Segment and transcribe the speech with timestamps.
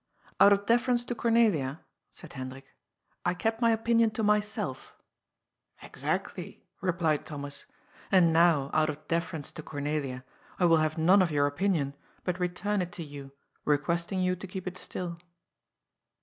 [0.41, 2.75] "Out of deference to Cornelia," said Hendrik,"
[3.23, 4.95] I kept my opinion to myself
[5.83, 7.67] ""Exactly," replied Thomas."
[8.11, 10.23] And now, out of defer ence to Cornelia,
[10.57, 11.93] I will have none of your opinion,
[12.23, 13.31] but re turn it to you,
[13.63, 15.19] requesting you to keep it still."